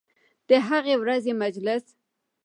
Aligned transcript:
د 0.49 0.51
هغې 0.67 0.95
ورځې 1.01 1.33
مجلس 1.43 1.85